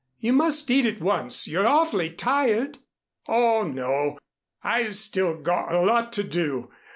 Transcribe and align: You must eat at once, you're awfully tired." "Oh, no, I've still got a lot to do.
You 0.17 0.33
must 0.33 0.67
eat 0.71 0.87
at 0.87 0.99
once, 0.99 1.47
you're 1.47 1.67
awfully 1.67 2.09
tired." 2.09 2.79
"Oh, 3.27 3.67
no, 3.71 4.17
I've 4.63 4.95
still 4.95 5.39
got 5.39 5.71
a 5.71 5.79
lot 5.81 6.11
to 6.13 6.23
do. 6.23 6.71